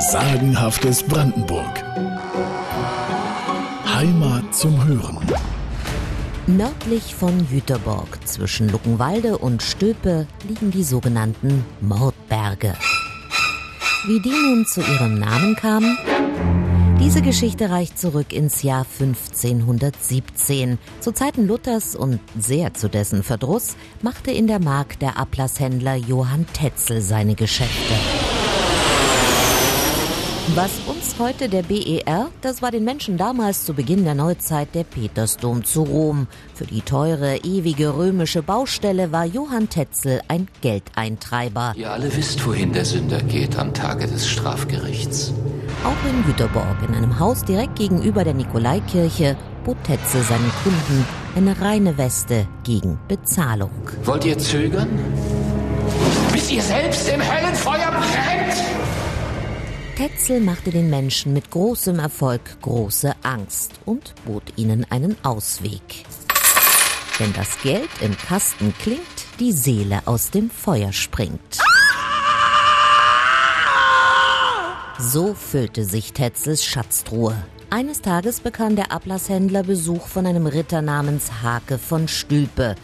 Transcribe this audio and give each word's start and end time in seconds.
Sagenhaftes 0.00 1.02
Brandenburg. 1.02 1.82
Heimat 3.84 4.54
zum 4.54 4.84
Hören. 4.84 5.18
Nördlich 6.46 7.16
von 7.16 7.44
Jüterborg 7.50 8.20
zwischen 8.24 8.68
Luckenwalde 8.68 9.38
und 9.38 9.60
Stöpe 9.60 10.28
liegen 10.46 10.70
die 10.70 10.84
sogenannten 10.84 11.64
Mordberge. 11.80 12.74
Wie 14.06 14.20
die 14.20 14.30
nun 14.30 14.64
zu 14.66 14.82
ihrem 14.82 15.18
Namen 15.18 15.56
kamen? 15.56 15.98
Diese 17.00 17.20
Geschichte 17.20 17.68
reicht 17.68 17.98
zurück 17.98 18.32
ins 18.32 18.62
Jahr 18.62 18.86
1517. 19.00 20.78
Zu 21.00 21.10
Zeiten 21.10 21.48
Luthers 21.48 21.96
und 21.96 22.20
sehr 22.38 22.72
zu 22.72 22.88
dessen 22.88 23.24
Verdruss 23.24 23.74
machte 24.00 24.30
in 24.30 24.46
der 24.46 24.60
Mark 24.60 25.00
der 25.00 25.18
Ablasshändler 25.18 25.96
Johann 25.96 26.46
Tetzel 26.52 27.00
seine 27.00 27.34
Geschäfte. 27.34 28.17
Was 30.54 30.70
uns 30.86 31.14
heute 31.18 31.48
der 31.48 31.62
BER, 31.62 32.30
das 32.40 32.62
war 32.62 32.70
den 32.70 32.82
Menschen 32.84 33.18
damals 33.18 33.64
zu 33.64 33.74
Beginn 33.74 34.04
der 34.04 34.14
Neuzeit 34.14 34.74
der 34.74 34.84
Petersdom 34.84 35.64
zu 35.64 35.82
Rom. 35.82 36.26
Für 36.54 36.64
die 36.64 36.80
teure, 36.80 37.36
ewige 37.36 37.94
römische 37.94 38.42
Baustelle 38.42 39.12
war 39.12 39.24
Johann 39.24 39.68
Tetzel 39.68 40.22
ein 40.26 40.48
Geldeintreiber. 40.62 41.74
Ihr 41.76 41.92
alle 41.92 42.14
wisst, 42.16 42.44
wohin 42.46 42.72
der 42.72 42.84
Sünder 42.84 43.20
geht 43.22 43.58
am 43.58 43.74
Tage 43.74 44.06
des 44.06 44.26
Strafgerichts. 44.26 45.32
Auch 45.84 46.10
in 46.10 46.24
Güterborg, 46.24 46.76
in 46.88 46.94
einem 46.94 47.18
Haus 47.18 47.44
direkt 47.44 47.76
gegenüber 47.76 48.24
der 48.24 48.34
Nikolaikirche, 48.34 49.36
bot 49.64 49.76
Tetzel 49.84 50.22
seinen 50.22 50.50
Kunden 50.64 51.04
eine 51.36 51.60
reine 51.60 51.98
Weste 51.98 52.48
gegen 52.64 52.98
Bezahlung. 53.06 53.70
Wollt 54.04 54.24
ihr 54.24 54.38
zögern? 54.38 54.88
Bis 56.32 56.50
ihr 56.50 56.62
selbst 56.62 57.08
im 57.08 57.20
Höllenfeuer 57.20 57.90
brennt? 57.90 57.97
Tetzel 59.98 60.40
machte 60.40 60.70
den 60.70 60.90
Menschen 60.90 61.32
mit 61.32 61.50
großem 61.50 61.98
Erfolg 61.98 62.60
große 62.62 63.16
Angst 63.24 63.80
und 63.84 64.14
bot 64.24 64.44
ihnen 64.54 64.86
einen 64.90 65.16
Ausweg. 65.24 66.04
Wenn 67.18 67.32
das 67.32 67.60
Geld 67.64 67.88
im 68.00 68.16
Kasten 68.16 68.72
klingt, 68.80 69.00
die 69.40 69.50
Seele 69.50 70.02
aus 70.04 70.30
dem 70.30 70.50
Feuer 70.50 70.92
springt. 70.92 71.58
So 75.00 75.34
füllte 75.34 75.84
sich 75.84 76.12
Tetzels 76.12 76.64
Schatztruhe. 76.64 77.34
Eines 77.68 78.00
Tages 78.00 78.38
bekam 78.38 78.76
der 78.76 78.92
Ablasshändler 78.92 79.64
Besuch 79.64 80.06
von 80.06 80.26
einem 80.26 80.46
Ritter 80.46 80.80
namens 80.80 81.42
Hake 81.42 81.76
von 81.76 82.06
Stülpe. 82.06 82.76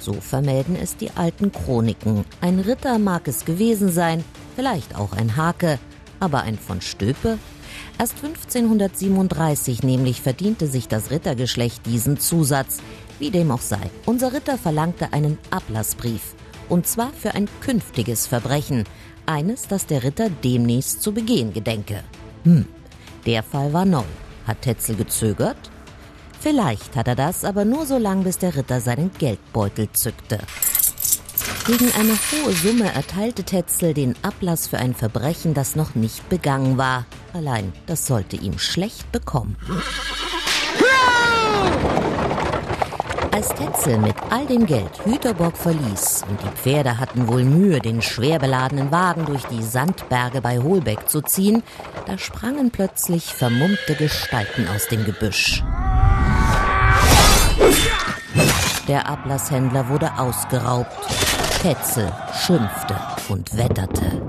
So 0.00 0.14
vermelden 0.14 0.76
es 0.76 0.96
die 0.96 1.10
alten 1.10 1.52
Chroniken. 1.52 2.24
Ein 2.40 2.60
Ritter 2.60 2.98
mag 2.98 3.28
es 3.28 3.44
gewesen 3.44 3.92
sein, 3.92 4.24
vielleicht 4.56 4.96
auch 4.96 5.12
ein 5.12 5.36
Hake, 5.36 5.78
aber 6.22 6.42
ein 6.42 6.58
von 6.58 6.80
Stöpe? 6.80 7.38
Erst 7.98 8.14
1537 8.24 9.82
nämlich 9.82 10.22
verdiente 10.22 10.66
sich 10.66 10.88
das 10.88 11.10
Rittergeschlecht 11.10 11.84
diesen 11.86 12.18
Zusatz. 12.18 12.78
Wie 13.18 13.30
dem 13.30 13.50
auch 13.50 13.60
sei, 13.60 13.90
unser 14.06 14.32
Ritter 14.32 14.58
verlangte 14.58 15.12
einen 15.12 15.38
Ablassbrief. 15.50 16.34
Und 16.68 16.86
zwar 16.86 17.12
für 17.12 17.34
ein 17.34 17.48
künftiges 17.60 18.26
Verbrechen. 18.26 18.84
Eines, 19.26 19.68
das 19.68 19.86
der 19.86 20.02
Ritter 20.02 20.30
demnächst 20.30 21.02
zu 21.02 21.12
begehen 21.12 21.52
gedenke. 21.52 22.02
Hm, 22.44 22.66
der 23.26 23.42
Fall 23.42 23.72
war 23.72 23.84
neu. 23.84 24.04
Hat 24.46 24.62
Tetzel 24.62 24.96
gezögert? 24.96 25.70
Vielleicht 26.40 26.96
hat 26.96 27.06
er 27.06 27.14
das, 27.14 27.44
aber 27.44 27.64
nur 27.64 27.86
so 27.86 27.98
lang, 27.98 28.24
bis 28.24 28.38
der 28.38 28.56
Ritter 28.56 28.80
seinen 28.80 29.12
Geldbeutel 29.16 29.88
zückte. 29.92 30.38
Gegen 31.64 31.92
eine 31.92 32.18
hohe 32.32 32.52
Summe 32.54 32.92
erteilte 32.92 33.44
Tetzel 33.44 33.94
den 33.94 34.16
Ablass 34.22 34.66
für 34.66 34.78
ein 34.78 34.94
Verbrechen, 34.94 35.54
das 35.54 35.76
noch 35.76 35.94
nicht 35.94 36.28
begangen 36.28 36.76
war. 36.76 37.06
Allein, 37.32 37.72
das 37.86 38.04
sollte 38.06 38.34
ihm 38.34 38.58
schlecht 38.58 39.12
bekommen. 39.12 39.56
Als 43.30 43.48
Tetzel 43.54 43.98
mit 43.98 44.16
all 44.30 44.44
dem 44.46 44.66
Geld 44.66 45.04
Hüterbock 45.04 45.56
verließ 45.56 46.24
und 46.28 46.40
die 46.42 46.56
Pferde 46.56 46.98
hatten 46.98 47.28
wohl 47.28 47.44
Mühe, 47.44 47.78
den 47.78 48.02
schwer 48.02 48.40
beladenen 48.40 48.90
Wagen 48.90 49.24
durch 49.24 49.44
die 49.44 49.62
Sandberge 49.62 50.40
bei 50.40 50.58
Holbeck 50.58 51.08
zu 51.08 51.22
ziehen, 51.22 51.62
da 52.06 52.18
sprangen 52.18 52.72
plötzlich 52.72 53.24
vermummte 53.26 53.94
Gestalten 53.94 54.66
aus 54.66 54.88
dem 54.88 55.04
Gebüsch. 55.04 55.62
Der 58.88 59.08
Ablasshändler 59.08 59.88
wurde 59.88 60.18
ausgeraubt. 60.18 61.31
Tetzel 61.62 62.12
schimpfte 62.44 62.96
und 63.28 63.56
wetterte. 63.56 64.20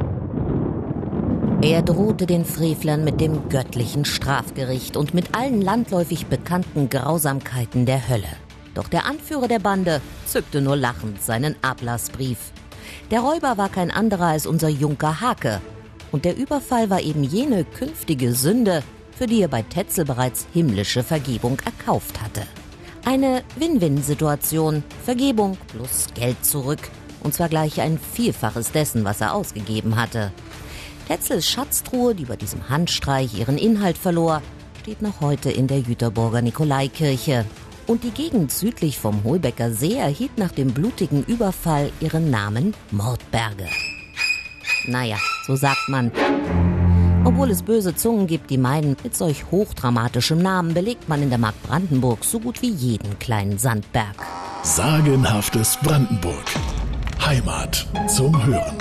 Er 1.64 1.82
drohte 1.82 2.28
den 2.28 2.46
Frevlern 2.46 3.04
mit 3.04 3.20
dem 3.20 3.50
göttlichen 3.50 4.06
Strafgericht 4.06 4.96
und 4.96 5.16
mit 5.16 5.34
allen 5.34 5.60
landläufig 5.60 6.28
bekannten 6.28 6.90
Grausamkeiten 6.90 7.88
der 7.88 8.08
Hölle. 8.08 8.28
Doch 8.76 8.88
der 8.88 9.08
Anführer 9.08 9.48
der 9.48 9.58
Bande 9.58 10.00
zückte 10.28 10.62
nur 10.62 10.76
lachend 10.76 11.24
seinen 11.24 11.56
Ablassbrief. 11.64 12.38
Der 13.10 13.22
Räuber 13.22 13.58
war 13.58 13.70
kein 13.70 13.90
anderer 13.90 14.28
als 14.28 14.46
unser 14.46 14.70
Junker 14.70 15.20
Hake. 15.20 15.60
Und 16.12 16.26
der 16.26 16.38
Überfall 16.38 16.92
war 16.92 17.02
eben 17.02 17.24
jene 17.24 17.64
künftige 17.64 18.36
Sünde, 18.36 18.84
für 19.18 19.26
die 19.26 19.42
er 19.42 19.48
bei 19.48 19.64
Tetzel 19.64 20.06
bereits 20.06 20.46
himmlische 20.54 21.02
Vergebung 21.02 21.58
erkauft 21.66 22.22
hatte. 22.22 22.44
Eine 23.06 23.42
Win-Win-Situation. 23.56 24.84
Vergebung 25.04 25.58
plus 25.72 26.06
Geld 26.14 26.46
zurück 26.46 26.92
und 27.24 27.34
zwar 27.34 27.50
gleich 27.50 27.82
ein 27.82 27.98
Vielfaches 27.98 28.72
dessen, 28.72 29.04
was 29.06 29.22
er 29.22 29.34
ausgegeben 29.34 29.96
hatte. 29.96 30.32
Tetzels 31.08 31.50
Schatztruhe, 31.50 32.16
die 32.16 32.26
bei 32.26 32.36
diesem 32.36 32.70
Handstreich 32.70 33.38
ihren 33.38 33.58
Inhalt 33.58 33.98
verlor, 33.98 34.42
steht 34.82 35.02
noch 35.02 35.22
heute 35.22 35.52
in 35.52 35.68
der 35.68 35.80
Jüterburger 35.80 36.42
Nikolaikirche. 36.42 37.46
Und 37.88 38.04
die 38.04 38.12
Gegend 38.12 38.52
südlich 38.52 38.98
vom 38.98 39.24
Holbecker 39.24 39.72
See 39.72 39.96
erhielt 39.96 40.38
nach 40.38 40.52
dem 40.52 40.72
blutigen 40.74 41.24
Überfall 41.26 41.92
ihren 42.00 42.30
Namen 42.30 42.74
Mordberge. 42.92 43.68
Naja, 44.88 45.18
so 45.46 45.56
sagt 45.56 45.90
man. 45.90 46.12
Obwohl 47.26 47.52
es 47.52 47.64
böse 47.64 47.96
Zungen 47.96 48.28
gibt, 48.28 48.50
die 48.50 48.58
meinen, 48.58 48.98
mit 49.04 49.16
solch 49.16 49.46
hochdramatischem 49.52 50.42
Namen 50.42 50.74
belegt 50.74 51.08
man 51.08 51.22
in 51.24 51.30
der 51.30 51.40
Mark 51.40 51.56
Brandenburg 51.64 52.24
so 52.24 52.40
gut 52.40 52.62
wie 52.62 52.72
jeden 52.72 53.18
kleinen 53.20 53.58
Sandberg. 53.58 54.16
Sagenhaftes 54.64 55.78
Brandenburg. 55.82 56.44
Heimat 57.20 57.86
zum 58.08 58.46
Hören. 58.46 58.78